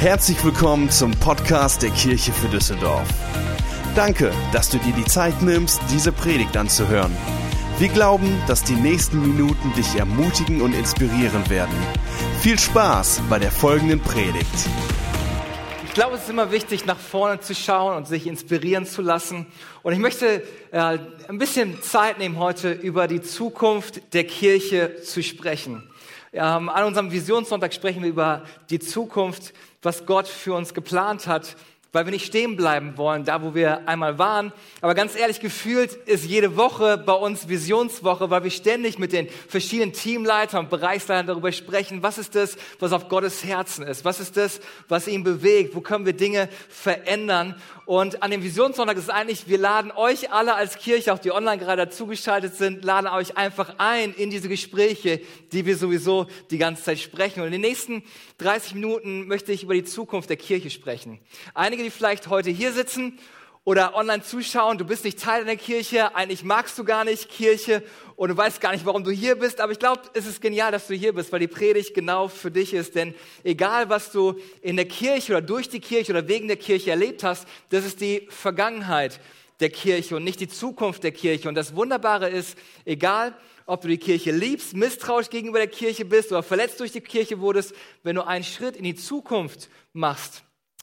[0.00, 3.06] Herzlich willkommen zum Podcast der Kirche für Düsseldorf.
[3.94, 7.14] Danke, dass du dir die Zeit nimmst, diese Predigt anzuhören.
[7.78, 11.74] Wir glauben, dass die nächsten Minuten dich ermutigen und inspirieren werden.
[12.40, 14.46] Viel Spaß bei der folgenden Predigt.
[15.84, 19.48] Ich glaube, es ist immer wichtig, nach vorne zu schauen und sich inspirieren zu lassen.
[19.82, 20.98] Und ich möchte äh,
[21.28, 25.82] ein bisschen Zeit nehmen, heute über die Zukunft der Kirche zu sprechen.
[26.32, 29.52] Ähm, an unserem Visionssonntag sprechen wir über die Zukunft
[29.82, 31.56] was Gott für uns geplant hat,
[31.92, 34.52] weil wir nicht stehen bleiben wollen, da wo wir einmal waren.
[34.80, 39.28] Aber ganz ehrlich gefühlt ist jede Woche bei uns Visionswoche, weil wir ständig mit den
[39.28, 44.04] verschiedenen Teamleitern und Bereichsleitern darüber sprechen, was ist das, was auf Gottes Herzen ist?
[44.04, 45.74] Was ist das, was ihn bewegt?
[45.74, 47.60] Wo können wir Dinge verändern?
[47.90, 51.58] Und an dem Visionssonntag ist eigentlich, wir laden euch alle als Kirche, auch die online
[51.58, 56.84] gerade dazugeschaltet sind, laden euch einfach ein in diese Gespräche, die wir sowieso die ganze
[56.84, 57.40] Zeit sprechen.
[57.40, 58.04] Und in den nächsten
[58.38, 61.18] 30 Minuten möchte ich über die Zukunft der Kirche sprechen.
[61.52, 63.18] Einige, die vielleicht heute hier sitzen
[63.64, 67.82] oder online zuschauen, du bist nicht Teil der Kirche, eigentlich magst du gar nicht Kirche
[68.16, 70.72] und du weißt gar nicht, warum du hier bist, aber ich glaube, es ist genial,
[70.72, 74.36] dass du hier bist, weil die Predigt genau für dich ist, denn egal, was du
[74.62, 78.00] in der Kirche oder durch die Kirche oder wegen der Kirche erlebt hast, das ist
[78.00, 79.20] die Vergangenheit
[79.60, 81.48] der Kirche und nicht die Zukunft der Kirche.
[81.48, 86.32] Und das Wunderbare ist, egal, ob du die Kirche liebst, misstrauisch gegenüber der Kirche bist
[86.32, 90.42] oder verletzt durch die Kirche wurdest, wenn du einen Schritt in die Zukunft machst,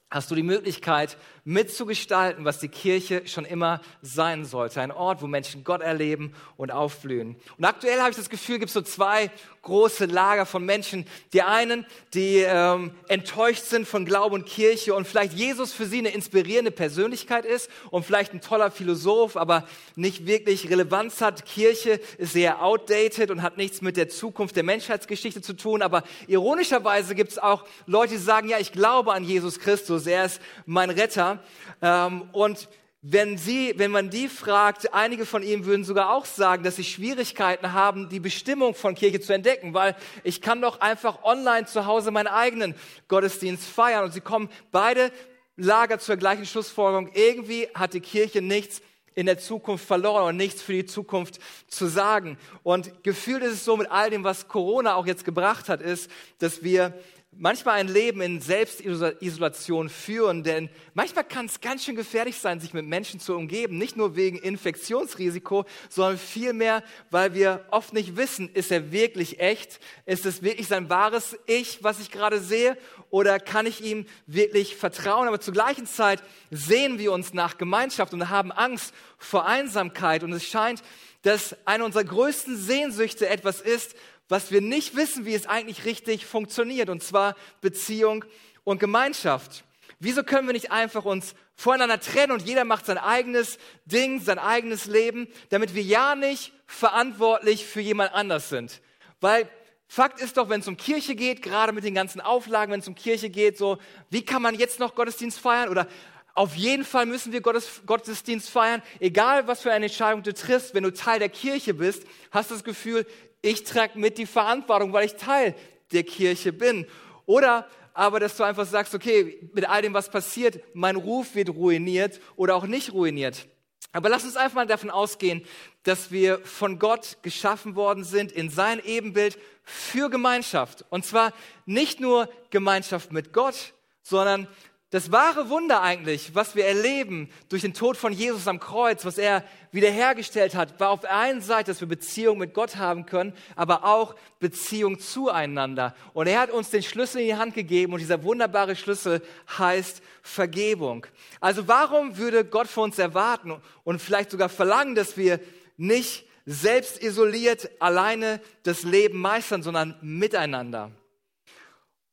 [0.10, 4.82] hast du die Möglichkeit, mitzugestalten, was die Kirche schon immer sein sollte.
[4.82, 7.38] Ein Ort, wo Menschen Gott erleben und aufblühen.
[7.58, 9.32] Und aktuell habe ich das Gefühl, gibt es so zwei
[9.62, 11.06] große Lager von Menschen.
[11.34, 16.00] Die einen, die ähm, enttäuscht sind von Glaube und Kirche und vielleicht Jesus für sie
[16.00, 21.46] eine inspirierende Persönlichkeit ist und vielleicht ein toller Philosoph, aber nicht wirklich Relevanz hat.
[21.46, 25.82] Kirche ist sehr outdated und hat nichts mit der Zukunft der Menschheitsgeschichte zu tun.
[25.82, 30.26] Aber ironischerweise gibt es auch Leute, die sagen, ja, ich glaube an Jesus Christus, er
[30.26, 31.37] ist mein Retter.
[31.82, 32.68] Ähm, und
[33.02, 36.84] wenn, sie, wenn man die fragt, einige von ihnen würden sogar auch sagen, dass sie
[36.84, 41.86] Schwierigkeiten haben, die Bestimmung von Kirche zu entdecken, weil ich kann doch einfach online zu
[41.86, 42.76] Hause meinen eigenen
[43.08, 44.04] Gottesdienst feiern.
[44.04, 45.12] Und sie kommen beide
[45.56, 47.10] Lager zur gleichen Schlussfolgerung.
[47.14, 48.82] Irgendwie hat die Kirche nichts
[49.16, 52.38] in der Zukunft verloren und nichts für die Zukunft zu sagen.
[52.62, 56.12] Und gefühlt ist es so mit all dem, was Corona auch jetzt gebracht hat, ist,
[56.38, 56.94] dass wir
[57.32, 62.74] manchmal ein Leben in Selbstisolation führen, denn manchmal kann es ganz schön gefährlich sein, sich
[62.74, 68.50] mit Menschen zu umgeben, nicht nur wegen Infektionsrisiko, sondern vielmehr, weil wir oft nicht wissen,
[68.54, 72.78] ist er wirklich echt, ist es wirklich sein wahres Ich, was ich gerade sehe,
[73.10, 75.28] oder kann ich ihm wirklich vertrauen?
[75.28, 76.22] Aber zur gleichen Zeit
[76.52, 80.24] sehen wir uns nach Gemeinschaft und haben Angst vor Einsamkeit.
[80.24, 80.82] Und es scheint,
[81.22, 83.96] dass eine unserer größten Sehnsüchte etwas ist,
[84.30, 88.26] was wir nicht wissen, wie es eigentlich richtig funktioniert, und zwar Beziehung
[88.64, 89.64] und Gemeinschaft.
[90.00, 94.38] Wieso können wir nicht einfach uns voneinander trennen und jeder macht sein eigenes Ding, sein
[94.38, 98.82] eigenes Leben, damit wir ja nicht verantwortlich für jemand anders sind?
[99.22, 99.50] Weil
[99.90, 102.88] Fakt ist doch, wenn es um Kirche geht, gerade mit den ganzen Auflagen, wenn es
[102.90, 103.78] um Kirche geht, so,
[104.10, 105.70] wie kann man jetzt noch Gottesdienst feiern?
[105.70, 105.88] Oder
[106.34, 108.84] auf jeden Fall müssen wir Gottes, Gottesdienst feiern.
[109.00, 112.56] Egal, was für eine Entscheidung du triffst, wenn du Teil der Kirche bist, hast du
[112.56, 113.08] das Gefühl,
[113.42, 115.56] ich trage mit die Verantwortung, weil ich Teil
[115.92, 116.86] der Kirche bin.
[117.26, 121.50] Oder aber, dass du einfach sagst, okay, mit all dem, was passiert, mein Ruf wird
[121.50, 123.48] ruiniert oder auch nicht ruiniert.
[123.92, 125.44] Aber lass uns einfach mal davon ausgehen,
[125.84, 130.86] dass wir von Gott geschaffen worden sind in sein Ebenbild für Gemeinschaft.
[130.90, 131.34] Und zwar
[131.66, 133.74] nicht nur Gemeinschaft mit Gott,
[134.04, 134.48] sondern
[134.98, 139.20] das wahre Wunder eigentlich, was wir erleben durch den Tod von Jesus am Kreuz, was
[139.20, 143.34] er wiederhergestellt hat, war auf der einen Seite, dass wir Beziehung mit Gott haben können,
[143.56, 145.94] aber auch Beziehung zueinander.
[146.14, 149.22] Und er hat uns den Schlüssel in die Hand gegeben und dieser wunderbare Schlüssel
[149.60, 151.06] heißt Vergebung.
[151.40, 153.54] Also warum würde Gott von uns erwarten
[153.84, 155.40] und vielleicht sogar verlangen, dass wir
[155.78, 160.90] nicht selbst isoliert alleine das Leben meistern, sondern miteinander?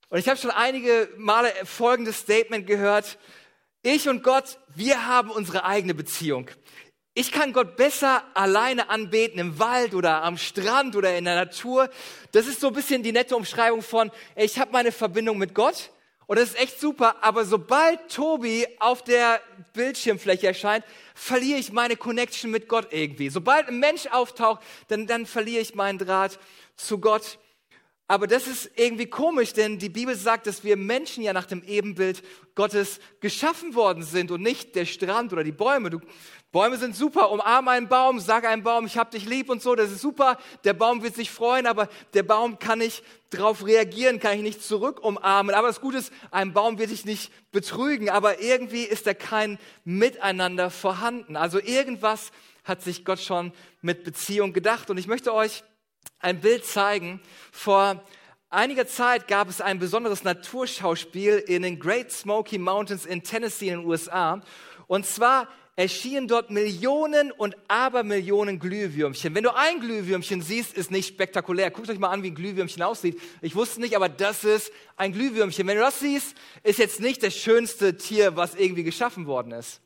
[0.09, 3.19] Und ich habe schon einige Male folgendes Statement gehört.
[3.83, 6.51] Ich und Gott, wir haben unsere eigene Beziehung.
[7.15, 11.89] Ich kann Gott besser alleine anbeten im Wald oder am Strand oder in der Natur.
[12.33, 15.91] Das ist so ein bisschen die nette Umschreibung von, ich habe meine Verbindung mit Gott
[16.27, 19.41] und das ist echt super, aber sobald Tobi auf der
[19.75, 20.85] Bildschirmfläche erscheint,
[21.15, 23.29] verliere ich meine Connection mit Gott irgendwie.
[23.29, 26.39] Sobald ein Mensch auftaucht, dann, dann verliere ich meinen Draht
[26.77, 27.39] zu Gott.
[28.07, 31.63] Aber das ist irgendwie komisch, denn die Bibel sagt, dass wir Menschen ja nach dem
[31.63, 32.23] Ebenbild
[32.55, 35.89] Gottes geschaffen worden sind und nicht der Strand oder die Bäume.
[35.89, 36.01] Du,
[36.53, 39.75] Bäume sind super, umarm einen Baum, sag einem Baum, ich hab dich lieb und so,
[39.75, 40.37] das ist super.
[40.65, 44.63] Der Baum wird sich freuen, aber der Baum kann nicht darauf reagieren, kann ich nicht
[44.63, 45.55] zurück umarmen.
[45.55, 49.59] Aber das Gute ist, ein Baum wird dich nicht betrügen, aber irgendwie ist da kein
[49.85, 51.37] Miteinander vorhanden.
[51.37, 52.33] Also irgendwas
[52.65, 54.91] hat sich Gott schon mit Beziehung gedacht.
[54.91, 55.65] Und ich möchte euch
[56.21, 57.21] ein Bild zeigen.
[57.53, 58.03] Vor
[58.51, 63.81] einiger Zeit gab es ein besonderes Naturschauspiel in den Great Smoky Mountains in Tennessee in
[63.81, 64.43] den USA.
[64.87, 69.35] Und zwar erschienen dort Millionen und Abermillionen Glühwürmchen.
[69.35, 71.71] Wenn du ein Glühwürmchen siehst, ist nicht spektakulär.
[71.71, 73.21] Guckt euch mal an, wie ein Glühwürmchen aussieht.
[73.43, 75.67] Ich wusste nicht, aber das ist ein Glühwürmchen.
[75.67, 79.81] Wenn du das siehst, ist jetzt nicht das schönste Tier, was irgendwie geschaffen worden ist.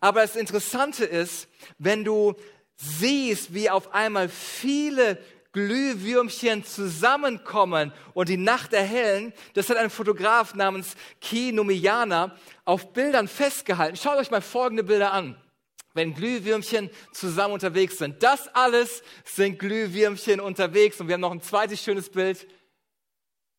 [0.00, 1.48] Aber das Interessante ist,
[1.78, 2.34] wenn du
[2.76, 5.18] siehst, wie auf einmal viele
[5.54, 12.36] Glühwürmchen zusammenkommen und die Nacht erhellen, das hat ein Fotograf namens Ki Nomiana
[12.66, 13.96] auf Bildern festgehalten.
[13.96, 15.36] Schaut euch mal folgende Bilder an.
[15.94, 18.20] Wenn Glühwürmchen zusammen unterwegs sind.
[18.22, 21.00] Das alles sind Glühwürmchen unterwegs.
[21.00, 22.48] Und wir haben noch ein zweites schönes Bild.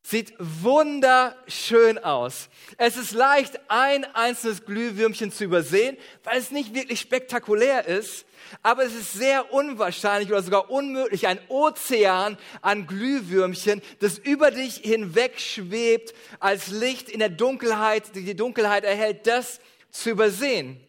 [0.08, 2.50] Sieht wunderschön aus.
[2.78, 8.28] Es ist leicht, ein einzelnes Glühwürmchen zu übersehen, weil es nicht wirklich spektakulär ist.
[8.62, 14.76] Aber es ist sehr unwahrscheinlich oder sogar unmöglich, ein Ozean an Glühwürmchen, das über dich
[14.76, 19.60] hinweg schwebt, als Licht in der Dunkelheit, die die Dunkelheit erhält, das
[19.90, 20.85] zu übersehen.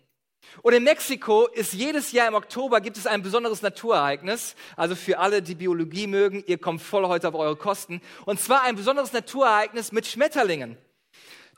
[0.63, 4.55] Und in Mexiko ist jedes Jahr im Oktober gibt es ein besonderes Naturereignis.
[4.77, 8.01] Also für alle, die Biologie mögen, ihr kommt voll heute auf eure Kosten.
[8.25, 10.77] Und zwar ein besonderes Naturereignis mit Schmetterlingen.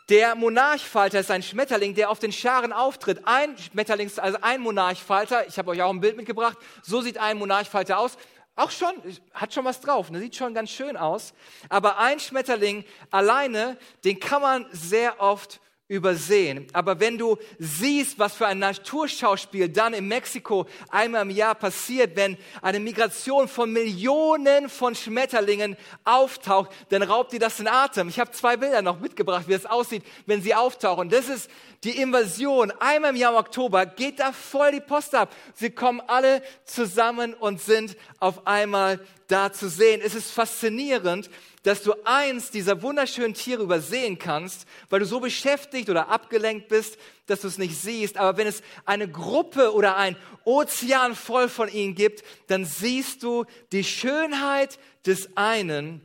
[0.09, 3.21] Der Monarchfalter ist ein Schmetterling, der auf den Scharen auftritt.
[3.25, 5.47] Ein Schmetterling, also ein Monarchfalter.
[5.47, 6.56] Ich habe euch auch ein Bild mitgebracht.
[6.83, 8.17] So sieht ein Monarchfalter aus.
[8.56, 8.91] Auch schon,
[9.35, 10.19] hat schon was drauf, ne?
[10.19, 11.33] sieht schon ganz schön aus.
[11.69, 16.67] Aber ein Schmetterling alleine, den kann man sehr oft übersehen.
[16.75, 22.14] Aber wenn du siehst, was für ein Naturschauspiel dann in Mexiko einmal im Jahr passiert,
[22.14, 28.08] wenn eine Migration von Millionen von Schmetterlingen auftaucht, dann raubt dir das den Atem.
[28.08, 31.08] Ich habe zwei Bilder noch mitgebracht, wie es aussieht, wenn sie auftauchen.
[31.08, 31.50] Das ist
[31.85, 32.70] die Invasion.
[32.81, 35.34] Einmal im Jahr im Oktober geht da voll die Post ab.
[35.55, 40.00] Sie kommen alle zusammen und sind auf einmal da zu sehen.
[40.05, 41.31] Es ist faszinierend,
[41.69, 46.97] dass du eins dieser wunderschönen Tiere übersehen kannst, weil du so beschäftigt oder abgelenkt bist,
[47.26, 48.17] dass du es nicht siehst.
[48.17, 53.44] Aber wenn es eine Gruppe oder ein Ozean voll von ihnen gibt, dann siehst du
[53.70, 56.00] die Schönheit des einen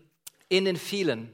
[0.50, 1.34] in den vielen.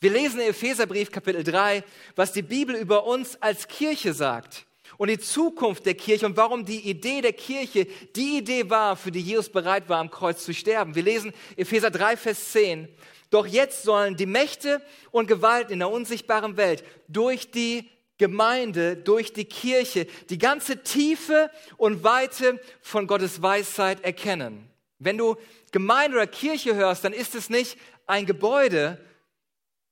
[0.00, 1.82] Wir lesen in Epheserbrief Kapitel 3,
[2.14, 4.66] was die Bibel über uns als Kirche sagt
[4.96, 9.10] und die Zukunft der Kirche und warum die Idee der Kirche die Idee war, für
[9.10, 10.94] die Jesus bereit war, am Kreuz zu sterben.
[10.94, 12.88] Wir lesen Epheser 3, Vers 10.
[13.30, 19.32] Doch jetzt sollen die Mächte und Gewalten in der unsichtbaren Welt durch die Gemeinde, durch
[19.32, 24.68] die Kirche die ganze Tiefe und Weite von Gottes Weisheit erkennen.
[24.98, 25.36] Wenn du
[25.72, 28.98] Gemeinde oder Kirche hörst, dann ist es nicht ein Gebäude,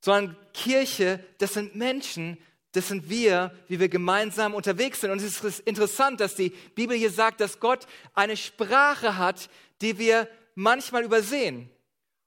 [0.01, 2.39] sondern Kirche, das sind Menschen,
[2.73, 5.11] das sind wir, wie wir gemeinsam unterwegs sind.
[5.11, 9.51] Und es ist interessant, dass die Bibel hier sagt, dass Gott eine Sprache hat,
[9.81, 11.69] die wir manchmal übersehen.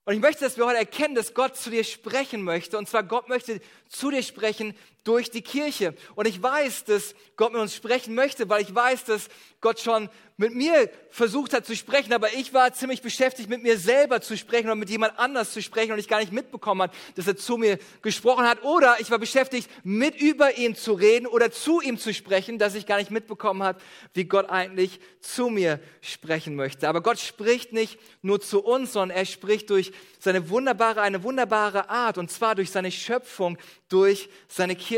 [0.04, 2.76] Und ich möchte, dass wir heute erkennen, dass Gott zu dir sprechen möchte.
[2.76, 4.74] Und zwar Gott möchte zu dir sprechen
[5.04, 5.94] durch die Kirche.
[6.14, 9.28] Und ich weiß, dass Gott mit uns sprechen möchte, weil ich weiß, dass
[9.60, 13.78] Gott schon mit mir versucht hat zu sprechen, aber ich war ziemlich beschäftigt, mit mir
[13.78, 16.94] selber zu sprechen oder mit jemand anders zu sprechen und ich gar nicht mitbekommen hat,
[17.14, 18.64] dass er zu mir gesprochen hat.
[18.64, 22.74] Oder ich war beschäftigt, mit über ihn zu reden oder zu ihm zu sprechen, dass
[22.74, 23.80] ich gar nicht mitbekommen hat,
[24.12, 26.88] wie Gott eigentlich zu mir sprechen möchte.
[26.88, 31.88] Aber Gott spricht nicht nur zu uns, sondern er spricht durch seine wunderbare, eine wunderbare
[31.90, 33.56] Art und zwar durch seine Schöpfung,
[33.88, 34.93] durch seine Kirche.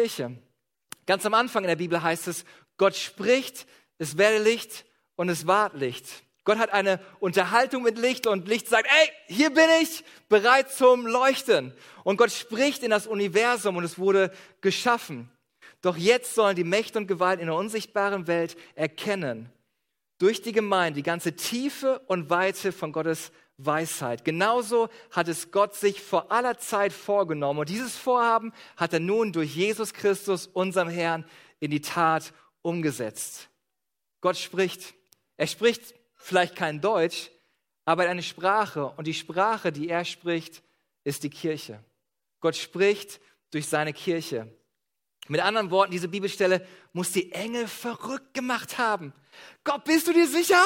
[1.07, 2.45] Ganz am Anfang in der Bibel heißt es,
[2.77, 3.67] Gott spricht,
[3.99, 4.85] es werde Licht
[5.17, 6.07] und es ward Licht.
[6.45, 11.07] Gott hat eine Unterhaltung mit Licht und Licht sagt, ey, hier bin ich, bereit zum
[11.07, 11.75] Leuchten.
[12.05, 15.29] Und Gott spricht in das Universum und es wurde geschaffen.
[15.83, 19.51] Doch jetzt sollen die Mächte und Gewalt in der unsichtbaren Welt erkennen,
[20.19, 24.25] durch die Gemeinde, die ganze Tiefe und Weite von Gottes Weisheit.
[24.25, 27.61] Genauso hat es Gott sich vor aller Zeit vorgenommen.
[27.61, 31.25] Und dieses Vorhaben hat er nun durch Jesus Christus, unserem Herrn,
[31.59, 32.33] in die Tat
[32.63, 33.49] umgesetzt.
[34.21, 34.95] Gott spricht.
[35.37, 37.31] Er spricht vielleicht kein Deutsch,
[37.85, 38.87] aber eine Sprache.
[38.97, 40.63] Und die Sprache, die er spricht,
[41.05, 41.83] ist die Kirche.
[42.41, 43.21] Gott spricht
[43.51, 44.53] durch seine Kirche.
[45.29, 49.13] Mit anderen Worten, diese Bibelstelle muss die Engel verrückt gemacht haben.
[49.65, 50.63] Gott, bist du dir sicher?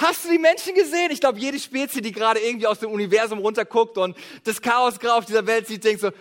[0.00, 1.10] Hast du die Menschen gesehen?
[1.10, 5.14] Ich glaube, jede Spezie, die gerade irgendwie aus dem Universum runterguckt und das Chaos gerade
[5.14, 6.12] auf dieser Welt sieht, denkt so,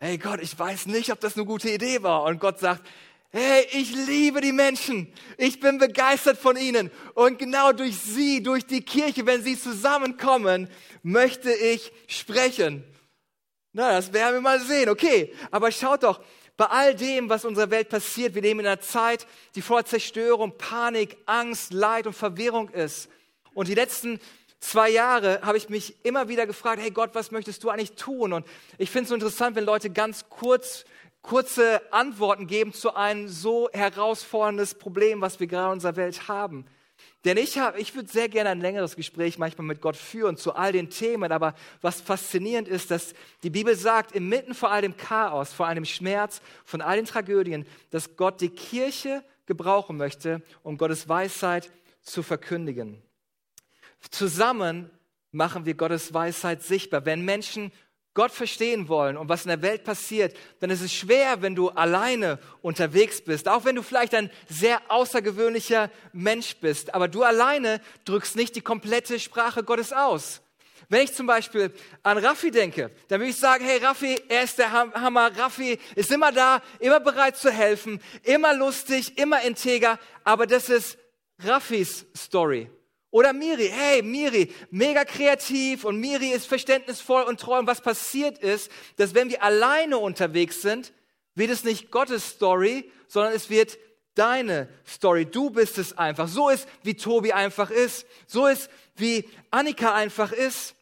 [0.00, 2.24] hey Gott, ich weiß nicht, ob das eine gute Idee war.
[2.24, 2.86] Und Gott sagt,
[3.30, 5.10] hey, ich liebe die Menschen.
[5.38, 6.90] Ich bin begeistert von ihnen.
[7.14, 10.68] Und genau durch sie, durch die Kirche, wenn sie zusammenkommen,
[11.02, 12.84] möchte ich sprechen.
[13.72, 14.90] Na, das werden wir mal sehen.
[14.90, 16.20] Okay, aber schaut doch,
[16.58, 20.58] bei all dem, was unserer Welt passiert, wir leben in einer Zeit, die voller Zerstörung,
[20.58, 23.08] Panik, Angst, Leid und Verwirrung ist.
[23.54, 24.20] Und die letzten
[24.60, 28.32] zwei Jahre habe ich mich immer wieder gefragt, hey Gott, was möchtest du eigentlich tun?
[28.32, 28.46] Und
[28.78, 30.84] ich finde es so interessant, wenn Leute ganz kurz,
[31.20, 36.64] kurze Antworten geben zu einem so herausforderndes Problem, was wir gerade in unserer Welt haben.
[37.24, 40.54] Denn ich, hab, ich würde sehr gerne ein längeres Gespräch manchmal mit Gott führen zu
[40.54, 41.30] all den Themen.
[41.30, 45.76] Aber was faszinierend ist, dass die Bibel sagt, inmitten vor all dem Chaos, vor all
[45.76, 51.70] dem Schmerz, von all den Tragödien, dass Gott die Kirche gebrauchen möchte, um Gottes Weisheit
[52.02, 53.02] zu verkündigen.
[54.10, 54.90] Zusammen
[55.30, 57.04] machen wir Gottes Weisheit sichtbar.
[57.04, 57.72] Wenn Menschen
[58.14, 61.70] Gott verstehen wollen und was in der Welt passiert, dann ist es schwer, wenn du
[61.70, 66.94] alleine unterwegs bist, auch wenn du vielleicht ein sehr außergewöhnlicher Mensch bist.
[66.94, 70.42] Aber du alleine drückst nicht die komplette Sprache Gottes aus.
[70.90, 74.58] Wenn ich zum Beispiel an Raffi denke, dann würde ich sagen, hey Raffi, er ist
[74.58, 80.46] der Hammer, Raffi ist immer da, immer bereit zu helfen, immer lustig, immer integer, aber
[80.46, 80.98] das ist
[81.38, 82.70] Raffis Story.
[83.12, 87.58] Oder Miri, hey Miri, mega kreativ und Miri ist verständnisvoll und treu.
[87.58, 90.94] Und was passiert ist, dass wenn wir alleine unterwegs sind,
[91.34, 93.76] wird es nicht Gottes Story, sondern es wird
[94.14, 95.26] deine Story.
[95.26, 96.26] Du bist es einfach.
[96.26, 98.06] So ist, wie Tobi einfach ist.
[98.26, 100.74] So ist, wie Annika einfach ist.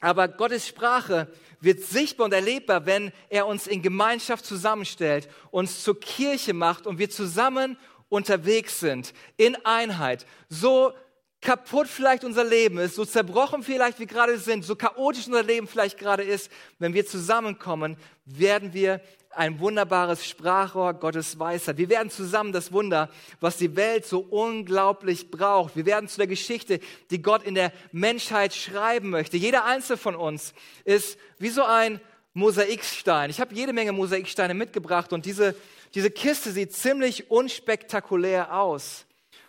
[0.00, 1.28] Aber Gottes Sprache
[1.60, 6.98] wird sichtbar und erlebbar, wenn er uns in Gemeinschaft zusammenstellt, uns zur Kirche macht und
[6.98, 10.26] wir zusammen unterwegs sind, in Einheit.
[10.48, 10.92] So
[11.40, 15.68] kaputt vielleicht unser Leben ist, so zerbrochen vielleicht wir gerade sind, so chaotisch unser Leben
[15.68, 21.76] vielleicht gerade ist, wenn wir zusammenkommen, werden wir ein wunderbares Sprachrohr Gottes Weisheit.
[21.78, 23.08] Wir werden zusammen das Wunder,
[23.40, 25.76] was die Welt so unglaublich braucht.
[25.76, 26.80] Wir werden zu der Geschichte,
[27.10, 29.36] die Gott in der Menschheit schreiben möchte.
[29.36, 30.54] Jeder einzelne von uns
[30.84, 32.00] ist wie so ein
[32.32, 33.30] Mosaikstein.
[33.30, 35.54] Ich habe jede Menge Mosaiksteine mitgebracht und diese,
[35.94, 39.06] diese Kiste sieht ziemlich unspektakulär aus.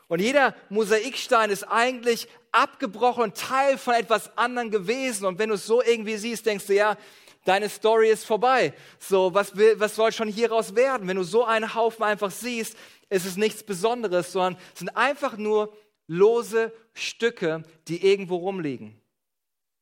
[0.09, 5.25] Und jeder Mosaikstein ist eigentlich abgebrochen, Teil von etwas anderem gewesen.
[5.25, 6.97] Und wenn du es so irgendwie siehst, denkst du, ja,
[7.45, 8.73] deine Story ist vorbei.
[8.97, 11.07] So, was, will, was soll schon hieraus werden?
[11.07, 12.75] Wenn du so einen Haufen einfach siehst,
[13.09, 18.99] ist es nichts Besonderes, sondern es sind einfach nur lose Stücke, die irgendwo rumliegen.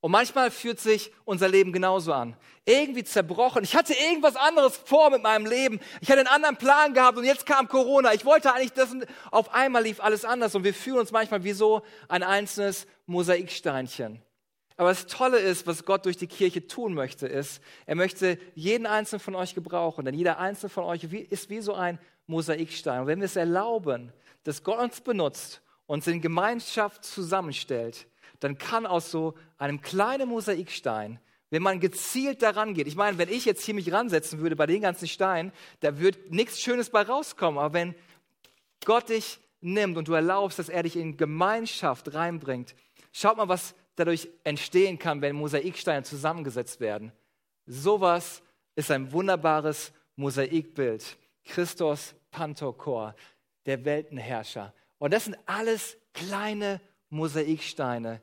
[0.07, 2.37] Und manchmal fühlt sich unser Leben genauso an.
[2.63, 3.65] Irgendwie zerbrochen.
[3.65, 5.81] Ich hatte irgendwas anderes vor mit meinem Leben.
[5.99, 8.13] Ich hatte einen anderen Plan gehabt und jetzt kam Corona.
[8.13, 11.43] Ich wollte eigentlich das und auf einmal lief alles anders und wir fühlen uns manchmal
[11.43, 14.21] wie so ein einzelnes Mosaiksteinchen.
[14.77, 18.85] Aber das Tolle ist, was Gott durch die Kirche tun möchte, ist, er möchte jeden
[18.85, 20.05] einzelnen von euch gebrauchen.
[20.05, 23.01] Denn jeder einzelne von euch ist wie so ein Mosaikstein.
[23.01, 24.13] Und wenn wir es erlauben,
[24.45, 28.07] dass Gott uns benutzt, uns in Gemeinschaft zusammenstellt,
[28.39, 33.29] dann kann aus so einem kleinen Mosaikstein, wenn man gezielt daran geht, ich meine, wenn
[33.29, 37.01] ich jetzt hier mich ransetzen würde bei den ganzen Steinen, da würde nichts Schönes bei
[37.01, 37.57] rauskommen.
[37.57, 37.95] Aber wenn
[38.83, 42.75] Gott dich nimmt und du erlaubst, dass er dich in Gemeinschaft reinbringt,
[43.13, 47.13] schaut mal, was dadurch entstehen kann, wenn Mosaiksteine zusammengesetzt werden.
[47.65, 48.41] Sowas
[48.75, 51.17] ist ein wunderbares Mosaikbild.
[51.45, 53.15] Christus Pantokor,
[53.65, 54.73] der Weltenherrscher.
[54.99, 58.21] Und das sind alles kleine Mosaiksteine,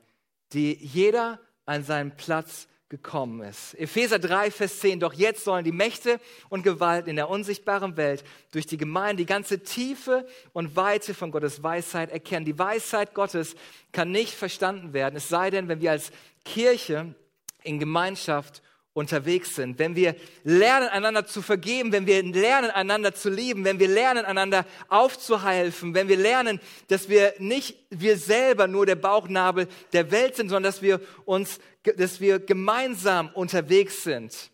[0.53, 3.73] die jeder an seinen Platz gekommen ist.
[3.75, 4.99] Epheser 3, Vers 10.
[4.99, 9.25] Doch jetzt sollen die Mächte und Gewalten in der unsichtbaren Welt durch die Gemeinde die
[9.25, 12.45] ganze Tiefe und Weite von Gottes Weisheit erkennen.
[12.45, 13.55] Die Weisheit Gottes
[13.91, 16.11] kann nicht verstanden werden, es sei denn, wenn wir als
[16.43, 17.15] Kirche
[17.63, 18.61] in Gemeinschaft
[18.95, 23.77] unterwegs sind, wenn wir lernen, einander zu vergeben, wenn wir lernen, einander zu lieben, wenn
[23.77, 29.67] wir lernen, einander aufzuhelfen, wenn wir lernen, dass wir nicht wir selber nur der Bauchnabel
[29.91, 31.59] der Welt sind, sondern dass wir uns,
[31.97, 34.49] dass wir gemeinsam unterwegs sind.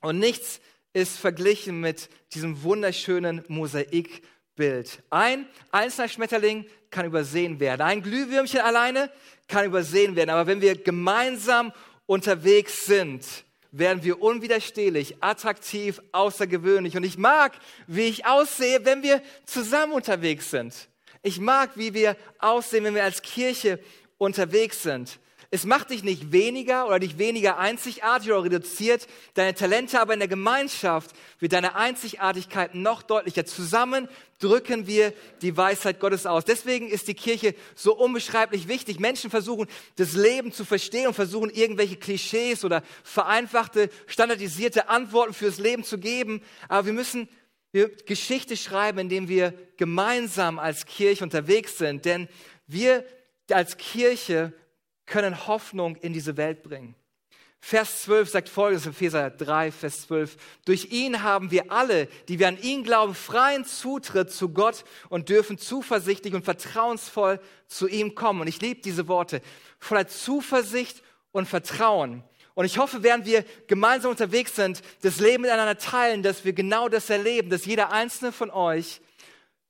[0.00, 0.60] Und nichts
[0.92, 5.02] ist verglichen mit diesem wunderschönen Mosaikbild.
[5.10, 7.82] Ein einzelner Schmetterling kann übersehen werden.
[7.82, 9.10] Ein Glühwürmchen alleine
[9.48, 10.30] kann übersehen werden.
[10.30, 11.72] Aber wenn wir gemeinsam
[12.08, 16.96] unterwegs sind, werden wir unwiderstehlich, attraktiv, außergewöhnlich.
[16.96, 17.52] Und ich mag,
[17.86, 20.88] wie ich aussehe, wenn wir zusammen unterwegs sind.
[21.22, 23.78] Ich mag, wie wir aussehen, wenn wir als Kirche
[24.16, 25.20] unterwegs sind.
[25.50, 30.18] Es macht dich nicht weniger oder dich weniger einzigartig oder reduziert deine Talente, aber in
[30.18, 33.46] der Gemeinschaft wird deine Einzigartigkeit noch deutlicher.
[33.46, 34.08] Zusammen
[34.40, 36.44] drücken wir die Weisheit Gottes aus.
[36.44, 39.00] Deswegen ist die Kirche so unbeschreiblich wichtig.
[39.00, 45.58] Menschen versuchen, das Leben zu verstehen und versuchen, irgendwelche Klischees oder vereinfachte, standardisierte Antworten fürs
[45.58, 46.42] Leben zu geben.
[46.68, 47.26] Aber wir müssen
[47.72, 52.04] wir Geschichte schreiben, indem wir gemeinsam als Kirche unterwegs sind.
[52.04, 52.28] Denn
[52.66, 53.04] wir
[53.50, 54.52] als Kirche
[55.08, 56.94] können Hoffnung in diese Welt bringen.
[57.60, 60.36] Vers 12 sagt folgendes Epheser 3, Vers 12.
[60.64, 65.28] Durch ihn haben wir alle, die wir an ihn glauben, freien Zutritt zu Gott und
[65.28, 68.42] dürfen zuversichtlich und vertrauensvoll zu ihm kommen.
[68.42, 69.42] Und ich liebe diese Worte.
[69.80, 72.22] Voller Zuversicht und Vertrauen.
[72.54, 76.88] Und ich hoffe, während wir gemeinsam unterwegs sind, das Leben miteinander teilen, dass wir genau
[76.88, 79.00] das erleben, dass jeder einzelne von euch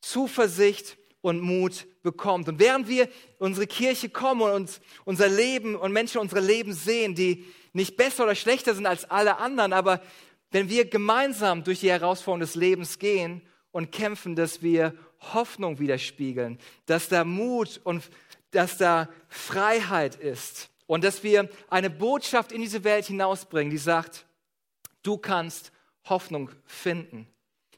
[0.01, 2.49] Zuversicht und Mut bekommt.
[2.49, 3.09] Und während wir
[3.39, 8.25] unsere Kirche kommen und uns unser Leben und Menschen unsere Leben sehen, die nicht besser
[8.25, 10.01] oder schlechter sind als alle anderen, aber
[10.51, 14.95] wenn wir gemeinsam durch die Herausforderungen des Lebens gehen und kämpfen, dass wir
[15.35, 18.09] Hoffnung widerspiegeln, dass da Mut und
[18.51, 24.27] dass da Freiheit ist, und dass wir eine Botschaft in diese Welt hinausbringen, die sagt,
[25.03, 25.71] du kannst
[26.09, 27.29] Hoffnung finden.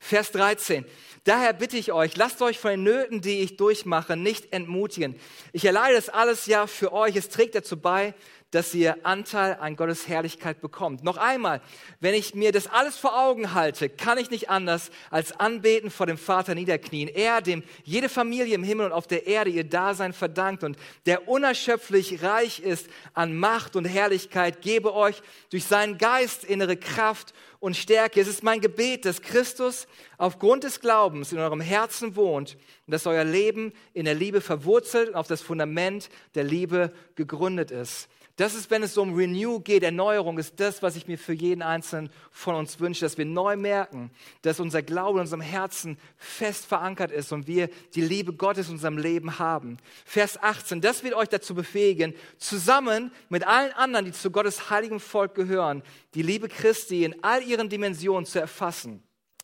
[0.01, 0.85] Vers 13.
[1.25, 5.15] Daher bitte ich euch, lasst euch von den Nöten, die ich durchmache, nicht entmutigen.
[5.53, 7.15] Ich erleide das alles ja für euch.
[7.15, 8.15] Es trägt dazu bei,
[8.51, 11.05] dass ihr Anteil an Gottes Herrlichkeit bekommt.
[11.05, 11.61] Noch einmal,
[12.01, 16.07] wenn ich mir das alles vor Augen halte, kann ich nicht anders als anbeten vor
[16.07, 17.09] dem Vater niederknien.
[17.09, 20.77] Er, dem jede Familie im Himmel und auf der Erde ihr Dasein verdankt und
[21.07, 27.33] der unerschöpflich reich ist an Macht und Herrlichkeit, gebe euch durch seinen Geist innere Kraft
[27.61, 28.21] und Stärke.
[28.21, 29.87] Es ist mein Gebet, dass Christus
[30.19, 35.11] aufgrund des Glaubens in eurem Herzen wohnt und dass euer Leben in der Liebe verwurzelt
[35.11, 38.09] und auf das Fundament der Liebe gegründet ist.
[38.41, 41.61] Das ist, wenn es um Renew geht, Erneuerung, ist das, was ich mir für jeden
[41.61, 46.65] Einzelnen von uns wünsche, dass wir neu merken, dass unser Glaube in unserem Herzen fest
[46.65, 49.77] verankert ist und wir die Liebe Gottes in unserem Leben haben.
[50.07, 55.01] Vers 18, das wird euch dazu befähigen, zusammen mit allen anderen, die zu Gottes heiligem
[55.01, 55.83] Volk gehören,
[56.15, 59.03] die Liebe Christi in all ihren Dimensionen zu erfassen.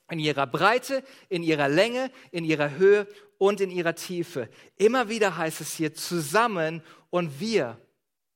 [0.08, 4.48] In ihrer Breite, in ihrer Länge, in ihrer Höhe und in ihrer Tiefe.
[4.78, 7.76] Immer wieder heißt es hier zusammen und wir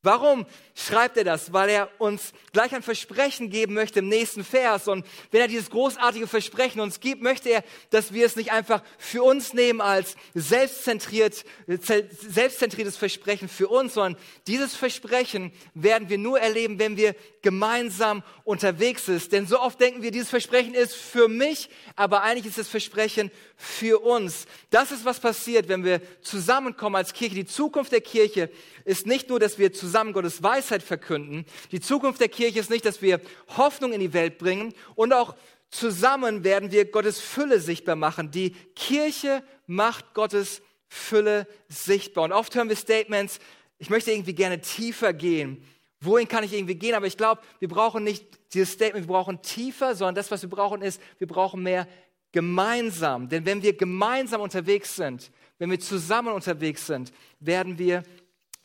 [0.03, 1.53] Warum schreibt er das?
[1.53, 4.89] Weil er uns gleich ein Versprechen geben möchte im nächsten Vers.
[4.89, 8.83] Und wenn er dieses großartige Versprechen uns gibt, möchte er, dass wir es nicht einfach
[8.97, 16.41] für uns nehmen als selbstzentriert, selbstzentriertes Versprechen für uns, sondern dieses Versprechen werden wir nur
[16.41, 19.31] erleben, wenn wir gemeinsam unterwegs sind.
[19.33, 23.31] Denn so oft denken wir, dieses Versprechen ist für mich, aber eigentlich ist das Versprechen
[23.57, 24.47] für uns.
[24.71, 27.35] Das ist, was passiert, wenn wir zusammenkommen als Kirche.
[27.35, 28.51] Die Zukunft der Kirche
[28.85, 31.45] ist nicht nur, dass wir zusammen Gottes Weisheit verkünden.
[31.73, 33.21] Die Zukunft der Kirche ist nicht, dass wir
[33.57, 34.73] Hoffnung in die Welt bringen.
[34.95, 35.35] Und auch
[35.69, 38.31] zusammen werden wir Gottes Fülle sichtbar machen.
[38.31, 42.25] Die Kirche macht Gottes Fülle sichtbar.
[42.25, 43.41] Und oft hören wir Statements,
[43.79, 45.65] ich möchte irgendwie gerne tiefer gehen.
[46.01, 46.95] Wohin kann ich irgendwie gehen?
[46.95, 48.25] Aber ich glaube, wir brauchen nicht
[48.55, 51.89] dieses Statement, wir brauchen tiefer, sondern das, was wir brauchen, ist, wir brauchen mehr
[52.31, 53.29] gemeinsam.
[53.29, 58.05] Denn wenn wir gemeinsam unterwegs sind, wenn wir zusammen unterwegs sind, werden wir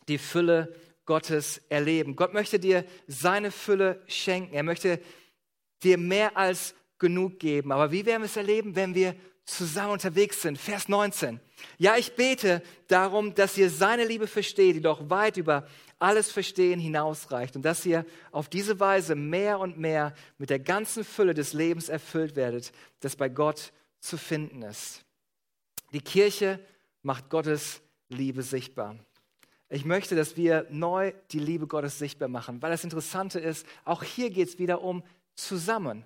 [0.08, 0.76] die Fülle
[1.06, 2.16] Gottes erleben.
[2.16, 4.54] Gott möchte dir seine Fülle schenken.
[4.54, 5.00] Er möchte
[5.84, 7.72] dir mehr als genug geben.
[7.72, 9.16] Aber wie werden wir es erleben, wenn wir
[9.46, 10.58] zusammen unterwegs sind?
[10.58, 11.40] Vers 19.
[11.78, 15.68] Ja, ich bete darum, dass ihr seine Liebe versteht, die doch weit über
[16.00, 21.04] alles Verstehen hinausreicht und dass ihr auf diese Weise mehr und mehr mit der ganzen
[21.04, 25.06] Fülle des Lebens erfüllt werdet, das bei Gott zu finden ist.
[25.94, 26.60] Die Kirche
[27.02, 28.98] macht Gottes Liebe sichtbar.
[29.76, 34.04] Ich möchte, dass wir neu die Liebe Gottes sichtbar machen, weil das Interessante ist, auch
[34.04, 35.04] hier geht es wieder um
[35.36, 36.06] zusammen.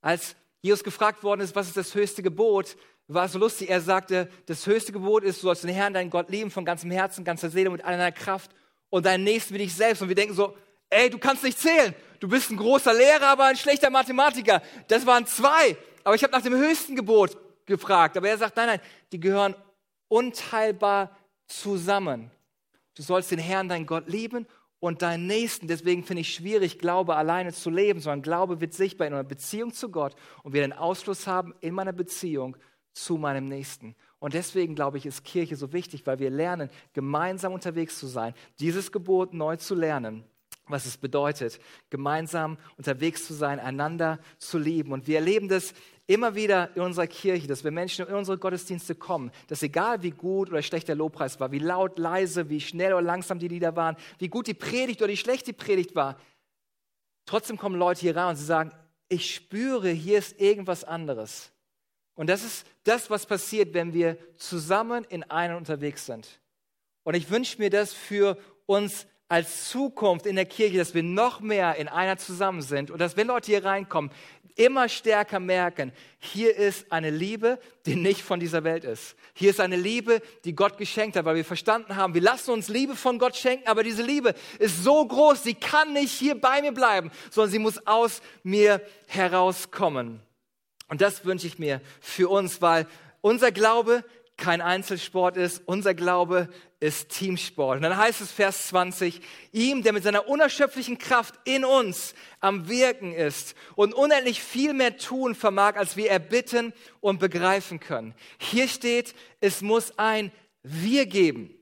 [0.00, 2.76] Als Jesus gefragt worden ist, was ist das höchste Gebot,
[3.08, 3.68] war so lustig.
[3.68, 6.92] Er sagte, das höchste Gebot ist, du sollst den Herrn, deinen Gott lieben, von ganzem
[6.92, 8.52] Herzen, ganzer Seele, mit all deiner Kraft
[8.90, 10.02] und deinen Nächsten wie dich selbst.
[10.02, 10.56] Und wir denken so,
[10.88, 11.92] ey, du kannst nicht zählen.
[12.20, 14.62] Du bist ein großer Lehrer, aber ein schlechter Mathematiker.
[14.86, 15.76] Das waren zwei.
[16.04, 18.16] Aber ich habe nach dem höchsten Gebot gefragt.
[18.16, 19.56] Aber er sagt, nein, nein, die gehören
[20.06, 21.16] unteilbar
[21.48, 22.30] zusammen.
[22.94, 24.46] Du sollst den Herrn, dein Gott, lieben
[24.80, 25.68] und deinen Nächsten.
[25.68, 29.72] Deswegen finde ich schwierig, Glaube alleine zu leben, sondern Glaube wird sichtbar in einer Beziehung
[29.72, 32.56] zu Gott und wir den Ausfluss haben in meiner Beziehung
[32.92, 33.94] zu meinem Nächsten.
[34.18, 38.34] Und deswegen glaube ich, ist Kirche so wichtig, weil wir lernen, gemeinsam unterwegs zu sein,
[38.58, 40.24] dieses Gebot neu zu lernen,
[40.70, 44.92] was es bedeutet, gemeinsam unterwegs zu sein, einander zu lieben.
[44.92, 45.74] Und wir erleben das
[46.06, 50.10] immer wieder in unserer Kirche, dass wir Menschen in unsere Gottesdienste kommen, dass egal wie
[50.10, 53.76] gut oder schlecht der Lobpreis war, wie laut, leise, wie schnell oder langsam die Lieder
[53.76, 56.18] waren, wie gut die Predigt oder wie schlecht die Predigt war,
[57.26, 58.72] trotzdem kommen Leute hier rein und sie sagen,
[59.08, 61.52] ich spüre, hier ist irgendwas anderes.
[62.14, 66.40] Und das ist das, was passiert, wenn wir zusammen in einem unterwegs sind.
[67.02, 71.40] Und ich wünsche mir das für uns als Zukunft in der Kirche, dass wir noch
[71.40, 74.10] mehr in einer zusammen sind und dass, wenn Leute hier reinkommen,
[74.56, 79.14] immer stärker merken, hier ist eine Liebe, die nicht von dieser Welt ist.
[79.32, 82.66] Hier ist eine Liebe, die Gott geschenkt hat, weil wir verstanden haben, wir lassen uns
[82.66, 86.60] Liebe von Gott schenken, aber diese Liebe ist so groß, sie kann nicht hier bei
[86.60, 90.20] mir bleiben, sondern sie muss aus mir herauskommen.
[90.88, 92.88] Und das wünsche ich mir für uns, weil
[93.20, 94.02] unser Glaube
[94.40, 95.62] kein Einzelsport ist.
[95.66, 96.48] Unser Glaube
[96.80, 97.76] ist Teamsport.
[97.76, 99.20] Und dann heißt es Vers 20,
[99.52, 104.96] ihm, der mit seiner unerschöpflichen Kraft in uns am Wirken ist und unendlich viel mehr
[104.96, 108.14] tun vermag, als wir erbitten und begreifen können.
[108.38, 110.32] Hier steht, es muss ein
[110.64, 111.54] Wir geben.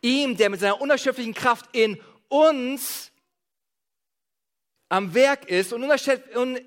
[0.00, 3.12] Ihm, der mit seiner unerschöpflichen Kraft in uns
[4.90, 5.82] am Werk ist und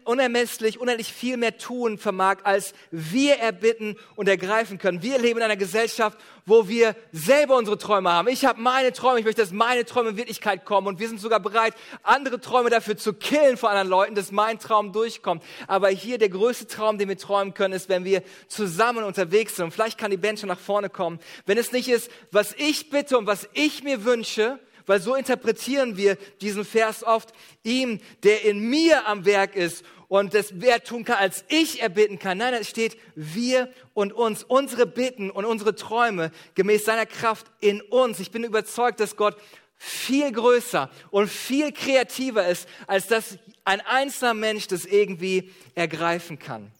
[0.03, 5.03] unermesslich, unendlich viel mehr tun vermag, als wir erbitten und ergreifen können.
[5.03, 8.27] Wir leben in einer Gesellschaft, wo wir selber unsere Träume haben.
[8.29, 11.21] Ich habe meine Träume, ich möchte, dass meine Träume in Wirklichkeit kommen und wir sind
[11.21, 15.43] sogar bereit, andere Träume dafür zu killen vor anderen Leuten, dass mein Traum durchkommt.
[15.67, 19.65] Aber hier der größte Traum, den wir träumen können, ist, wenn wir zusammen unterwegs sind.
[19.65, 21.19] Und vielleicht kann die Band schon nach vorne kommen.
[21.45, 25.97] Wenn es nicht ist, was ich bitte und was ich mir wünsche, weil so interpretieren
[25.97, 27.31] wir diesen Vers oft,
[27.63, 32.17] ihm, der in mir am Werk ist und das mehr tun kann, als ich erbitten
[32.17, 32.39] kann.
[32.39, 37.81] Nein, es steht wir und uns, unsere Bitten und unsere Träume gemäß seiner Kraft in
[37.81, 38.19] uns.
[38.19, 39.35] Ich bin überzeugt, dass Gott
[39.75, 46.71] viel größer und viel kreativer ist, als dass ein einzelner Mensch das irgendwie ergreifen kann.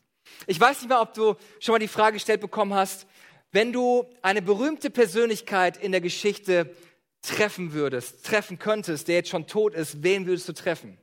[0.47, 3.05] Ich weiß nicht mehr, ob du schon mal die Frage gestellt bekommen hast,
[3.51, 6.73] wenn du eine berühmte Persönlichkeit in der Geschichte
[7.21, 10.97] treffen würdest, treffen könntest, der jetzt schon tot ist, wen würdest du treffen?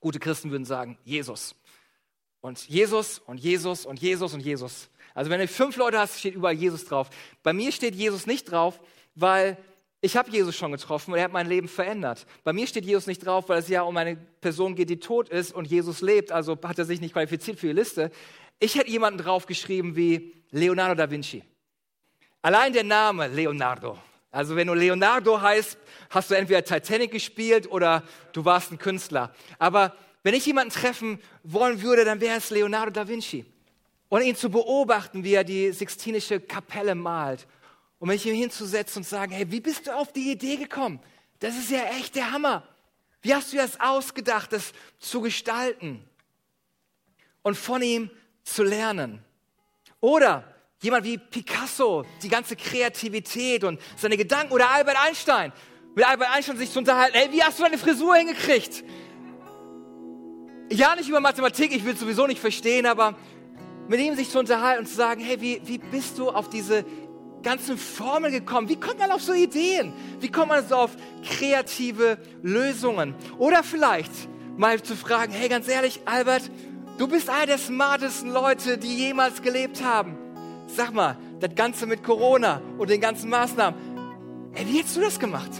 [0.00, 1.54] Gute Christen würden sagen, Jesus.
[2.40, 4.88] Und Jesus und Jesus und Jesus und Jesus.
[5.14, 7.10] Also wenn du fünf Leute hast, steht überall Jesus drauf.
[7.42, 8.78] Bei mir steht Jesus nicht drauf,
[9.14, 9.56] weil
[10.00, 12.24] ich habe Jesus schon getroffen und er hat mein Leben verändert.
[12.44, 15.28] Bei mir steht Jesus nicht drauf, weil es ja um eine Person geht, die tot
[15.28, 18.12] ist und Jesus lebt, also hat er sich nicht qualifiziert für die Liste.
[18.60, 21.42] Ich hätte jemanden draufgeschrieben wie Leonardo da Vinci.
[22.42, 23.98] Allein der Name Leonardo
[24.30, 25.78] also wenn du Leonardo heißt,
[26.10, 29.34] hast du entweder Titanic gespielt oder du warst ein Künstler.
[29.58, 33.46] Aber wenn ich jemanden treffen wollen würde, dann wäre es Leonardo da Vinci.
[34.10, 37.46] Und ihn zu beobachten, wie er die Sixtinische Kapelle malt.
[37.98, 41.00] Und mich ihm hinzusetzen und sagen, hey, wie bist du auf die Idee gekommen?
[41.40, 42.66] Das ist ja echt der Hammer.
[43.22, 46.04] Wie hast du das ausgedacht, das zu gestalten?
[47.42, 48.10] Und von ihm
[48.44, 49.24] zu lernen.
[50.00, 50.44] Oder
[50.80, 55.52] Jemand wie Picasso, die ganze Kreativität und seine Gedanken oder Albert Einstein.
[55.96, 58.84] Mit Albert Einstein sich zu unterhalten, ey, wie hast du deine Frisur hingekriegt?
[60.70, 63.16] Ja, nicht über Mathematik, ich will es sowieso nicht verstehen, aber
[63.88, 66.84] mit ihm sich zu unterhalten und zu sagen, hey, wie, wie bist du auf diese
[67.42, 68.68] ganzen Formeln gekommen?
[68.68, 69.92] Wie kommt man auf so Ideen?
[70.20, 70.92] Wie kommt man so auf
[71.26, 73.16] kreative Lösungen?
[73.38, 74.12] Oder vielleicht
[74.56, 76.50] mal zu fragen, hey, ganz ehrlich, Albert,
[76.98, 80.17] du bist einer der smartesten Leute, die jemals gelebt haben.
[80.68, 84.52] Sag mal, das Ganze mit Corona und den ganzen Maßnahmen.
[84.54, 85.50] Ey, wie hättest du das gemacht?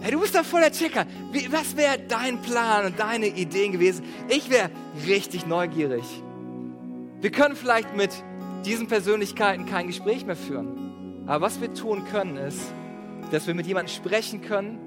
[0.00, 1.06] Hey, du bist da voll der Checker.
[1.32, 4.04] Wie, was wäre dein Plan und deine Ideen gewesen?
[4.28, 4.70] Ich wäre
[5.06, 6.04] richtig neugierig.
[7.20, 8.10] Wir können vielleicht mit
[8.66, 11.24] diesen Persönlichkeiten kein Gespräch mehr führen.
[11.26, 12.60] Aber was wir tun können, ist,
[13.30, 14.78] dass wir mit jemandem sprechen können,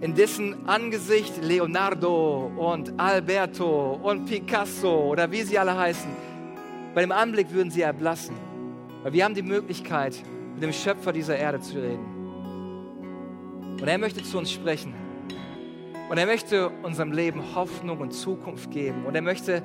[0.00, 6.10] in dessen Angesicht Leonardo und Alberto und Picasso oder wie sie alle heißen,
[6.94, 8.36] bei dem Anblick würden sie erblassen.
[9.02, 10.22] Weil wir haben die Möglichkeit,
[10.54, 12.06] mit dem Schöpfer dieser Erde zu reden.
[13.80, 14.94] Und er möchte zu uns sprechen.
[16.10, 19.06] Und er möchte unserem Leben Hoffnung und Zukunft geben.
[19.06, 19.62] Und er möchte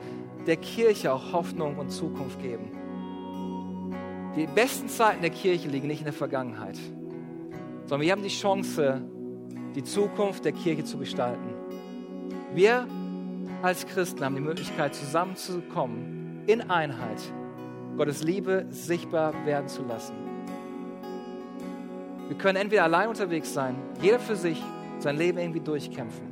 [0.48, 2.72] der Kirche auch Hoffnung und Zukunft geben.
[4.36, 6.78] Die besten Zeiten der Kirche liegen nicht in der Vergangenheit,
[7.86, 9.02] sondern wir haben die Chance,
[9.76, 11.50] die Zukunft der Kirche zu gestalten.
[12.54, 12.88] Wir
[13.62, 16.17] als Christen haben die Möglichkeit, zusammenzukommen
[16.48, 17.22] in Einheit
[17.98, 20.16] Gottes Liebe sichtbar werden zu lassen.
[22.28, 24.62] Wir können entweder allein unterwegs sein, jeder für sich
[25.00, 26.28] sein Leben irgendwie durchkämpfen,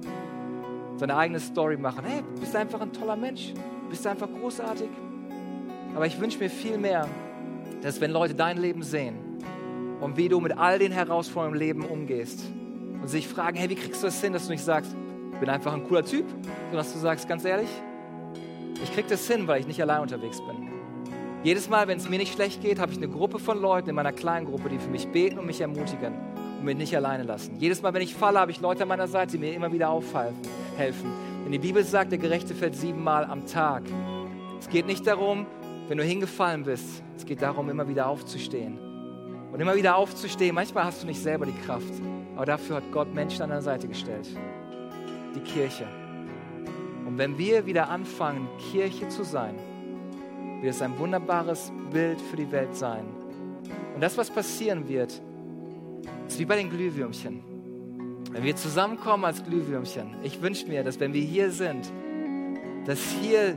[0.97, 2.03] seine eigene Story machen.
[2.05, 4.89] Hey, du bist einfach ein toller Mensch, du bist einfach großartig.
[5.95, 7.07] Aber ich wünsche mir viel mehr,
[7.81, 9.15] dass wenn Leute dein Leben sehen
[10.01, 12.41] und wie du mit all den Herausforderungen im Leben umgehst,
[13.05, 14.95] und sich fragen, hey, wie kriegst du das hin, dass du nicht sagst,
[15.33, 17.69] ich bin einfach ein cooler Typ, sondern dass du sagst, ganz ehrlich,
[18.83, 20.69] ich krieg das hin, weil ich nicht allein unterwegs bin.
[21.43, 23.95] Jedes Mal, wenn es mir nicht schlecht geht, habe ich eine Gruppe von Leuten in
[23.95, 26.13] meiner kleinen Gruppe, die für mich beten und mich ermutigen
[26.57, 27.57] und mich nicht alleine lassen.
[27.59, 29.89] Jedes Mal, wenn ich falle, habe ich Leute an meiner Seite, die mir immer wieder
[29.89, 31.11] aufhelfen.
[31.43, 33.83] Denn die Bibel sagt, der Gerechte fällt siebenmal am Tag.
[34.59, 35.45] Es geht nicht darum,
[35.87, 38.79] wenn du hingefallen bist, es geht darum, immer wieder aufzustehen.
[39.51, 41.93] Und immer wieder aufzustehen, manchmal hast du nicht selber die Kraft,
[42.35, 44.27] aber dafür hat Gott Menschen an deiner Seite gestellt.
[45.35, 45.85] Die Kirche.
[47.05, 49.55] Und wenn wir wieder anfangen, Kirche zu sein,
[50.61, 53.05] wird es ein wunderbares Bild für die Welt sein.
[53.93, 55.21] Und das, was passieren wird,
[56.27, 57.43] ist wie bei den Glühwürmchen.
[58.31, 61.91] Wenn wir zusammenkommen als Glühwürmchen, ich wünsche mir, dass wenn wir hier sind,
[62.85, 63.55] dass hier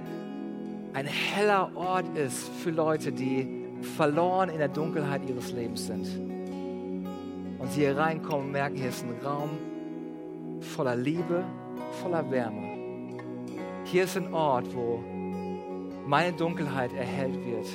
[0.93, 6.07] ein heller Ort ist für Leute, die verloren in der Dunkelheit ihres Lebens sind.
[7.59, 9.51] Und sie hier reinkommen und merken, hier ist ein Raum
[10.61, 11.45] voller Liebe,
[12.03, 12.68] voller Wärme.
[13.91, 15.03] Hier ist ein Ort, wo
[16.07, 17.67] meine Dunkelheit erhellt wird,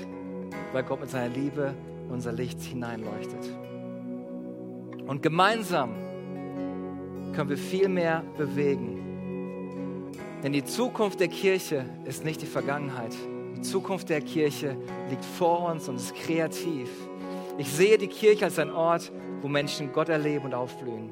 [0.72, 1.74] weil Gott mit seiner Liebe
[2.08, 3.50] unser Licht hineinleuchtet.
[5.08, 5.90] Und gemeinsam
[7.34, 10.12] können wir viel mehr bewegen.
[10.44, 13.16] Denn die Zukunft der Kirche ist nicht die Vergangenheit.
[13.58, 14.78] Die Zukunft der Kirche
[15.10, 16.92] liegt vor uns und ist kreativ.
[17.58, 21.12] Ich sehe die Kirche als ein Ort, wo Menschen Gott erleben und aufblühen.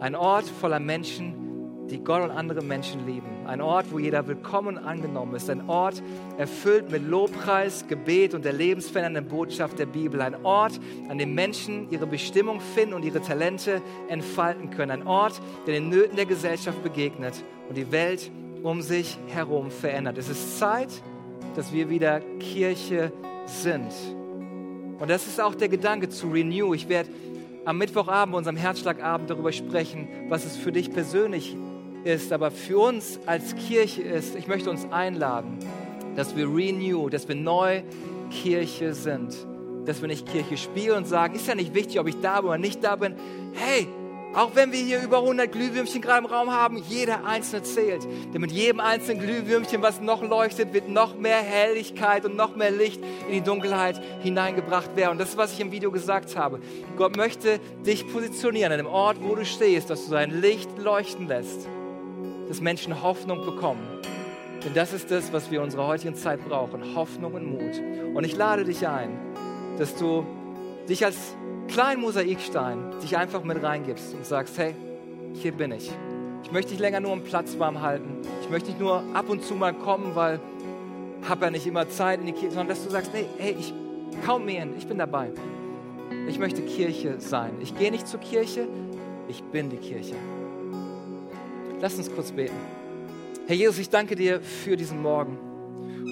[0.00, 1.49] Ein Ort voller Menschen,
[1.90, 3.46] die Gott und andere Menschen lieben.
[3.46, 5.50] Ein Ort, wo jeder willkommen und angenommen ist.
[5.50, 6.02] Ein Ort
[6.38, 10.20] erfüllt mit Lobpreis, Gebet und der lebensverändernden Botschaft der Bibel.
[10.20, 14.90] Ein Ort, an dem Menschen ihre Bestimmung finden und ihre Talente entfalten können.
[15.02, 17.34] Ein Ort, der den Nöten der Gesellschaft begegnet
[17.68, 18.30] und die Welt
[18.62, 20.18] um sich herum verändert.
[20.18, 20.90] Es ist Zeit,
[21.56, 23.12] dass wir wieder Kirche
[23.46, 23.92] sind.
[24.98, 26.74] Und das ist auch der Gedanke zu Renew.
[26.74, 27.08] Ich werde
[27.64, 31.56] am Mittwochabend, unserem Herzschlagabend, darüber sprechen, was es für dich persönlich
[32.04, 35.58] ist, aber für uns als Kirche ist, ich möchte uns einladen,
[36.16, 37.82] dass wir renew, dass wir neu
[38.30, 39.34] Kirche sind.
[39.86, 42.50] Dass wir nicht Kirche spielen und sagen, ist ja nicht wichtig, ob ich da bin
[42.50, 43.14] oder nicht da bin.
[43.54, 43.88] Hey,
[44.34, 48.06] auch wenn wir hier über 100 Glühwürmchen gerade im Raum haben, jeder einzelne zählt.
[48.32, 52.70] Denn mit jedem einzelnen Glühwürmchen, was noch leuchtet, wird noch mehr Helligkeit und noch mehr
[52.70, 55.12] Licht in die Dunkelheit hineingebracht werden.
[55.12, 56.60] Und das ist, was ich im Video gesagt habe.
[56.96, 61.26] Gott möchte dich positionieren an dem Ort, wo du stehst, dass du sein Licht leuchten
[61.26, 61.66] lässt
[62.50, 63.86] dass Menschen Hoffnung bekommen.
[64.64, 67.80] Denn das ist das, was wir in unserer heutigen Zeit brauchen, Hoffnung und Mut.
[68.12, 69.16] Und ich lade dich ein,
[69.78, 70.26] dass du
[70.88, 71.36] dich als
[71.68, 74.74] kleinen Mosaikstein dich einfach mit reingibst und sagst, hey,
[75.32, 75.92] hier bin ich.
[76.42, 78.18] Ich möchte nicht länger nur einen Platz warm halten.
[78.42, 80.40] Ich möchte nicht nur ab und zu mal kommen, weil
[81.28, 83.72] habe ja nicht immer Zeit in die Kirche, sondern dass du sagst, nee, hey, ich
[84.26, 85.30] kaum mir hin, ich bin dabei.
[86.28, 87.52] Ich möchte Kirche sein.
[87.60, 88.66] Ich gehe nicht zur Kirche,
[89.28, 90.16] ich bin die Kirche.
[91.80, 92.56] Lass uns kurz beten.
[93.46, 95.38] Herr Jesus, ich danke dir für diesen Morgen.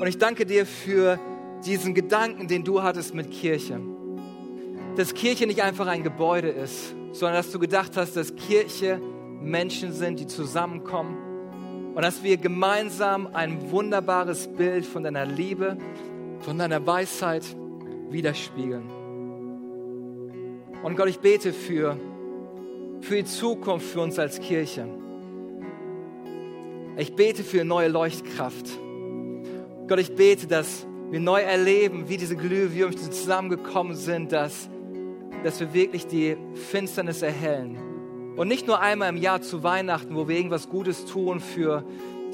[0.01, 1.21] Und ich danke dir für
[1.67, 3.79] diesen Gedanken, den du hattest mit Kirche.
[4.97, 8.99] Dass Kirche nicht einfach ein Gebäude ist, sondern dass du gedacht hast, dass Kirche
[9.43, 15.77] Menschen sind, die zusammenkommen und dass wir gemeinsam ein wunderbares Bild von deiner Liebe,
[16.41, 17.45] von deiner Weisheit
[18.09, 18.89] widerspiegeln.
[20.83, 21.99] Und Gott, ich bete für,
[23.03, 24.89] für die Zukunft für uns als Kirche.
[27.01, 28.67] Ich bete für neue Leuchtkraft.
[29.87, 34.69] Gott, ich bete, dass wir neu erleben, wie diese Glühwürmchen zusammengekommen sind, dass,
[35.45, 36.37] dass wir wirklich die
[36.73, 37.79] Finsternis erhellen.
[38.37, 41.85] Und nicht nur einmal im Jahr zu Weihnachten, wo wir irgendwas Gutes tun für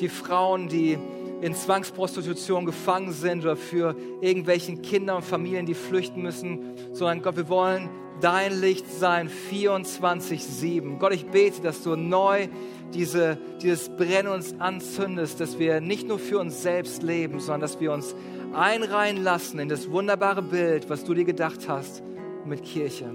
[0.00, 0.96] die Frauen, die
[1.42, 7.36] in Zwangsprostitution gefangen sind oder für irgendwelchen Kinder und Familien, die flüchten müssen, sondern Gott,
[7.36, 7.90] wir wollen
[8.22, 10.98] dein Licht sein 24-7.
[10.98, 12.48] Gott, ich bete, dass du neu
[12.92, 17.80] diese, dieses Brennen uns anzündest, dass wir nicht nur für uns selbst leben, sondern dass
[17.80, 18.14] wir uns
[18.52, 22.02] einreihen lassen in das wunderbare Bild, was du dir gedacht hast
[22.44, 23.10] mit Kirche.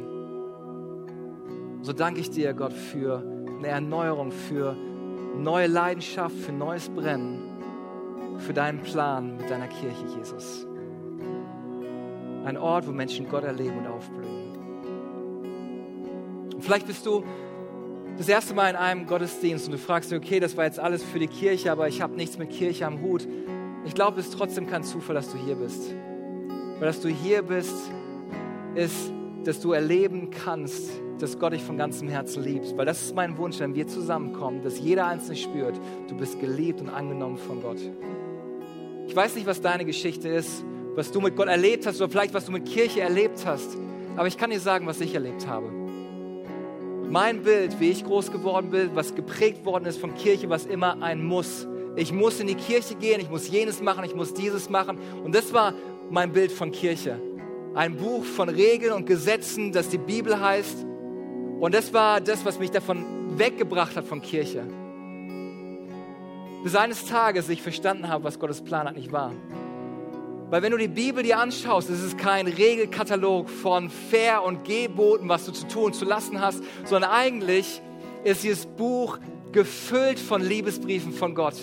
[1.81, 3.23] So danke ich dir, Gott, für
[3.57, 4.75] eine Erneuerung, für
[5.37, 7.39] neue Leidenschaft, für neues Brennen,
[8.39, 10.67] für deinen Plan mit deiner Kirche, Jesus.
[12.43, 14.39] Ein Ort, wo Menschen Gott erleben und aufblühen.
[16.53, 17.23] Und vielleicht bist du
[18.19, 21.01] das erste Mal in einem Gottesdienst und du fragst dich, okay, das war jetzt alles
[21.01, 23.25] für die Kirche, aber ich habe nichts mit Kirche am Hut.
[23.85, 25.93] Ich glaube, es ist trotzdem kein Zufall, dass du hier bist.
[26.79, 27.73] Weil dass du hier bist,
[28.75, 29.09] ist,
[29.45, 32.75] dass du erleben kannst, dass Gott dich von ganzem Herzen liebt.
[32.75, 35.79] Weil das ist mein Wunsch, wenn wir zusammenkommen, dass jeder Einzelne spürt,
[36.09, 37.79] du bist geliebt und angenommen von Gott.
[39.07, 42.33] Ich weiß nicht, was deine Geschichte ist, was du mit Gott erlebt hast oder vielleicht
[42.33, 43.77] was du mit Kirche erlebt hast.
[44.17, 45.78] Aber ich kann dir sagen, was ich erlebt habe.
[47.09, 51.01] Mein Bild, wie ich groß geworden bin, was geprägt worden ist von Kirche, was immer
[51.01, 51.67] ein Muss.
[51.95, 54.99] Ich muss in die Kirche gehen, ich muss jenes machen, ich muss dieses machen.
[55.23, 55.73] Und das war
[56.09, 57.19] mein Bild von Kirche.
[57.73, 60.85] Ein Buch von Regeln und Gesetzen, das die Bibel heißt.
[61.59, 64.63] Und das war das, was mich davon weggebracht hat von Kirche.
[66.63, 69.33] Bis eines Tages ich verstanden habe, was Gottes Plan eigentlich war.
[70.49, 75.29] Weil wenn du die Bibel dir anschaust, ist es kein Regelkatalog von Fair und Geboten,
[75.29, 77.81] was du zu tun zu lassen hast, sondern eigentlich
[78.23, 79.19] ist dieses Buch
[79.51, 81.55] gefüllt von Liebesbriefen von Gott.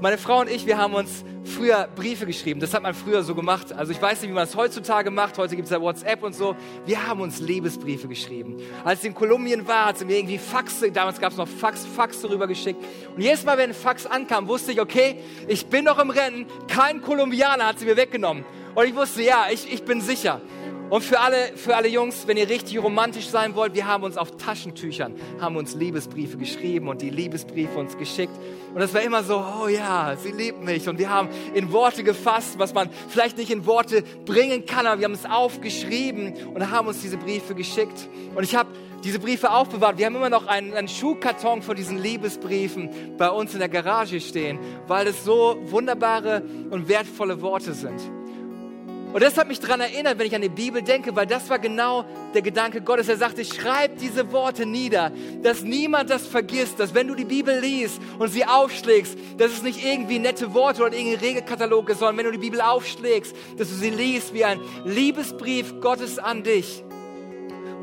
[0.00, 2.60] Meine Frau und ich, wir haben uns früher Briefe geschrieben.
[2.60, 3.72] Das hat man früher so gemacht.
[3.72, 5.38] Also ich weiß nicht, wie man es heutzutage macht.
[5.38, 6.56] Heute gibt es ja WhatsApp und so.
[6.84, 8.58] Wir haben uns Liebesbriefe geschrieben.
[8.84, 11.86] Als ich in Kolumbien war, hat sie mir irgendwie Faxe, damals gab es noch Fax,
[11.86, 12.82] Fax darüber geschickt.
[13.14, 16.46] Und jedes Mal, wenn ein Fax ankam, wusste ich, okay, ich bin noch im Rennen.
[16.68, 18.44] Kein Kolumbianer hat sie mir weggenommen.
[18.74, 20.40] Und ich wusste, ja, ich, ich bin sicher.
[20.90, 24.16] Und für alle, für alle Jungs, wenn ihr richtig romantisch sein wollt, wir haben uns
[24.16, 28.32] auf Taschentüchern, haben uns Liebesbriefe geschrieben und die Liebesbriefe uns geschickt.
[28.74, 30.88] Und das war immer so, oh ja, sie liebt mich.
[30.88, 35.00] Und wir haben in Worte gefasst, was man vielleicht nicht in Worte bringen kann, aber
[35.00, 38.08] wir haben es aufgeschrieben und haben uns diese Briefe geschickt.
[38.34, 38.68] Und ich habe
[39.04, 39.98] diese Briefe aufbewahrt.
[39.98, 44.20] Wir haben immer noch einen, einen, Schuhkarton von diesen Liebesbriefen bei uns in der Garage
[44.20, 48.00] stehen, weil es so wunderbare und wertvolle Worte sind.
[49.14, 51.60] Und das hat mich daran erinnert, wenn ich an die Bibel denke, weil das war
[51.60, 53.08] genau der Gedanke Gottes.
[53.08, 57.56] Er sagte, schreib diese Worte nieder, dass niemand das vergisst, dass wenn du die Bibel
[57.60, 62.16] liest und sie aufschlägst, dass es nicht irgendwie nette Worte oder irgendein Regelkatalog ist, sondern
[62.16, 66.82] wenn du die Bibel aufschlägst, dass du sie liest wie ein Liebesbrief Gottes an dich.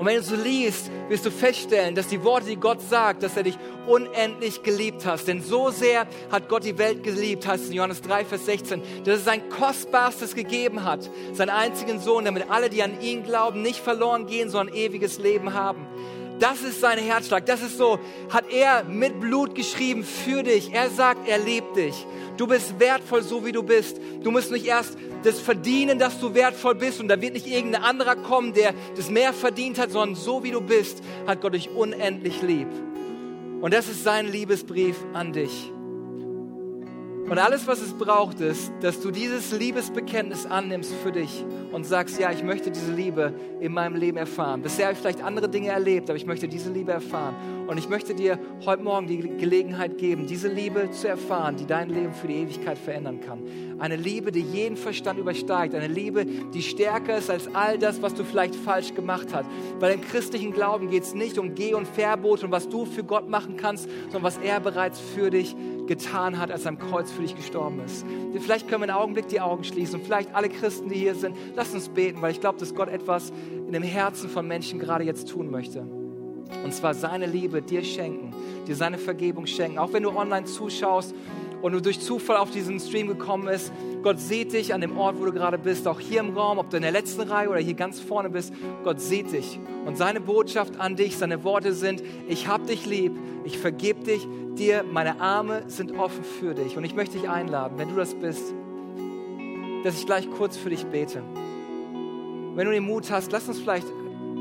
[0.01, 3.37] Und wenn du so liest, wirst du feststellen, dass die Worte, die Gott sagt, dass
[3.37, 5.27] er dich unendlich geliebt hat.
[5.27, 8.81] Denn so sehr hat Gott die Welt geliebt, heißt es in Johannes 3, Vers 16,
[9.03, 13.61] dass es sein Kostbarstes gegeben hat, seinen einzigen Sohn, damit alle, die an ihn glauben,
[13.61, 15.85] nicht verloren gehen, sondern ewiges Leben haben.
[16.39, 17.45] Das ist sein Herzschlag.
[17.45, 17.99] Das ist so,
[18.31, 20.73] hat er mit Blut geschrieben für dich.
[20.73, 22.07] Er sagt, er liebt dich.
[22.37, 24.01] Du bist wertvoll, so wie du bist.
[24.23, 27.83] Du musst nicht erst das verdienen, dass du wertvoll bist und da wird nicht irgendein
[27.83, 31.69] anderer kommen, der das mehr verdient hat, sondern so wie du bist, hat Gott dich
[31.69, 32.67] unendlich lieb.
[33.61, 35.71] Und das ist sein Liebesbrief an dich.
[37.29, 42.19] Und alles, was es braucht, ist, dass du dieses Liebesbekenntnis annimmst für dich und sagst,
[42.19, 44.61] ja, ich möchte diese Liebe in meinem Leben erfahren.
[44.61, 47.35] Bisher habe ich vielleicht andere Dinge erlebt, aber ich möchte diese Liebe erfahren.
[47.71, 51.89] Und ich möchte dir heute Morgen die Gelegenheit geben, diese Liebe zu erfahren, die dein
[51.89, 53.43] Leben für die Ewigkeit verändern kann.
[53.79, 55.73] Eine Liebe, die jeden Verstand übersteigt.
[55.73, 59.49] Eine Liebe, die stärker ist als all das, was du vielleicht falsch gemacht hast.
[59.79, 63.05] Weil im christlichen Glauben geht es nicht um Geh- und Verbot und was du für
[63.05, 65.55] Gott machen kannst, sondern was er bereits für dich
[65.87, 68.05] getan hat, als er am Kreuz für dich gestorben ist.
[68.41, 71.37] Vielleicht können wir einen Augenblick die Augen schließen und vielleicht alle Christen, die hier sind,
[71.55, 73.31] lass uns beten, weil ich glaube, dass Gott etwas
[73.65, 76.00] in dem Herzen von Menschen gerade jetzt tun möchte.
[76.63, 78.33] Und zwar seine Liebe dir schenken,
[78.67, 79.77] dir seine Vergebung schenken.
[79.77, 81.15] Auch wenn du online zuschaust
[81.61, 83.71] und du durch Zufall auf diesen Stream gekommen bist,
[84.03, 86.69] Gott sieht dich an dem Ort, wo du gerade bist, auch hier im Raum, ob
[86.69, 88.51] du in der letzten Reihe oder hier ganz vorne bist.
[88.83, 89.59] Gott sieht dich.
[89.85, 94.27] Und seine Botschaft an dich, seine Worte sind, ich hab dich lieb, ich vergib dich,
[94.55, 96.77] dir, meine Arme sind offen für dich.
[96.77, 98.53] Und ich möchte dich einladen, wenn du das bist,
[99.83, 101.21] dass ich gleich kurz für dich bete.
[102.55, 103.87] Wenn du den Mut hast, lass uns vielleicht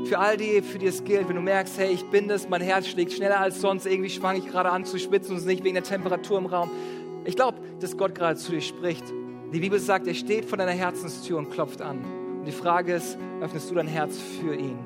[0.05, 2.61] für all die, für die es gilt, wenn du merkst, hey, ich bin das, mein
[2.61, 5.63] Herz schlägt schneller als sonst, irgendwie schwang ich gerade an zu schwitzen und es nicht
[5.63, 6.69] wegen der Temperatur im Raum.
[7.25, 9.03] Ich glaube, dass Gott gerade zu dir spricht.
[9.53, 11.99] Die Bibel sagt, er steht vor deiner Herzenstür und klopft an.
[12.39, 14.79] Und die Frage ist, öffnest du dein Herz für ihn?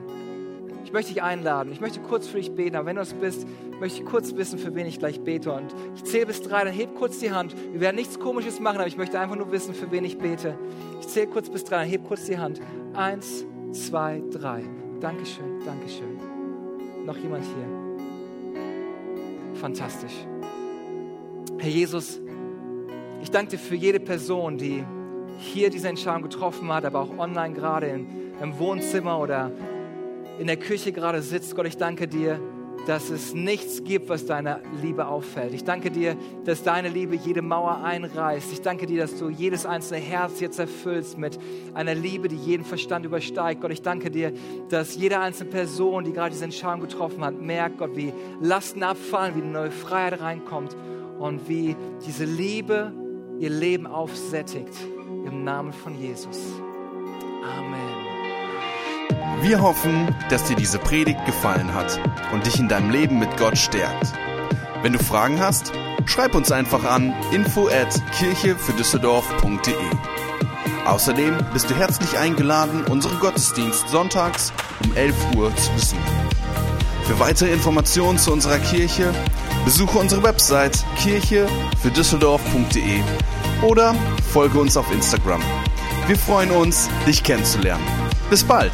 [0.84, 1.72] Ich möchte dich einladen.
[1.72, 2.76] Ich möchte kurz für dich beten.
[2.76, 3.48] Aber wenn du es bist,
[3.80, 5.52] möchte ich kurz wissen, für wen ich gleich bete.
[5.52, 7.56] Und ich zähle bis drei, dann heb kurz die Hand.
[7.72, 10.58] Wir werden nichts Komisches machen, aber ich möchte einfach nur wissen, für wen ich bete.
[11.00, 12.62] Ich zähle kurz bis drei, dann heb kurz die Hand.
[12.94, 14.64] Eins, zwei, drei.
[15.06, 16.18] Dankeschön, Dankeschön.
[17.06, 17.68] Noch jemand hier?
[19.54, 20.26] Fantastisch.
[21.60, 22.20] Herr Jesus,
[23.22, 24.84] ich danke dir für jede Person, die
[25.38, 29.52] hier diese Entscheidung getroffen hat, aber auch online gerade im Wohnzimmer oder
[30.40, 31.56] in der Küche gerade sitzt.
[31.56, 32.40] Gott, ich danke dir,
[32.86, 35.54] dass es nichts gibt, was deiner Liebe auffällt.
[35.54, 38.52] Ich danke dir, dass deine Liebe jede Mauer einreißt.
[38.52, 41.40] Ich danke dir, dass du jedes einzelne Herz jetzt erfüllst mit
[41.74, 43.62] einer Liebe, die jeden Verstand übersteigt.
[43.62, 44.34] Gott, ich danke dir,
[44.70, 49.36] dass jede einzelne Person, die gerade diese Entscheidung getroffen hat, merkt, Gott, wie Lasten abfallen,
[49.36, 50.76] wie eine neue Freiheit reinkommt
[51.20, 52.92] und wie diese Liebe
[53.40, 54.74] ihr Leben aufsättigt.
[55.26, 56.40] Im Namen von Jesus.
[57.44, 57.95] Amen.
[59.42, 62.00] Wir hoffen, dass dir diese Predigt gefallen hat
[62.34, 64.14] und dich in deinem Leben mit Gott stärkt.
[64.82, 65.72] Wenn du Fragen hast,
[66.06, 69.74] schreib uns einfach an info at kirchefürdüsseldorf.de.
[70.86, 76.04] Außerdem bist du herzlich eingeladen, unseren Gottesdienst sonntags um 11 Uhr zu besuchen.
[77.06, 79.14] Für weitere Informationen zu unserer Kirche
[79.64, 81.48] besuche unsere Website kirche
[81.82, 83.02] für Düsseldorf.de
[83.62, 83.96] oder
[84.32, 85.42] folge uns auf Instagram.
[86.08, 87.84] Wir freuen uns, dich kennenzulernen.
[88.30, 88.74] Bis bald!